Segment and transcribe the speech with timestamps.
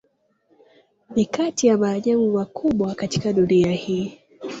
[1.15, 4.17] Ni kati ya maajabu makubwa ya dunia hii.